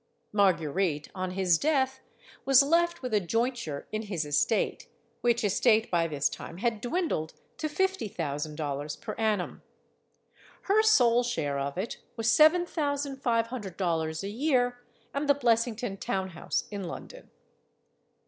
Marguerite, 0.33 1.09
on 1.13 1.29
his 1.29 1.59
death, 1.59 1.99
was 2.43 2.63
left 2.63 3.03
with 3.03 3.13
a 3.13 3.19
jointure 3.19 3.85
in 3.91 4.01
his 4.01 4.25
estate 4.25 4.87
which 5.21 5.43
estate 5.43 5.91
by 5.91 6.07
this 6.07 6.27
time 6.27 6.57
had 6.57 6.81
dwindled 6.81 7.35
to 7.59 7.69
220 7.69 8.07
STORIES 8.07 8.07
OF 8.07 8.07
THE 8.07 8.07
SUPER 8.07 8.07
WOMEN 8.07 8.07
fifty 8.07 8.23
thousand 8.23 8.55
dollars 8.55 8.95
per 8.95 9.13
annum. 9.23 9.61
Her 10.63 10.81
sole 10.81 11.21
share 11.21 11.59
of 11.59 11.77
it 11.77 11.97
was 12.15 12.31
seven 12.31 12.65
thousand 12.65 13.17
five 13.21 13.45
hundred 13.53 13.77
dollars 13.77 14.23
a 14.23 14.29
year, 14.29 14.81
and 15.13 15.29
the 15.29 15.35
Blessington 15.35 15.97
town 15.97 16.29
house 16.29 16.63
in 16.71 16.85
London. 16.85 17.29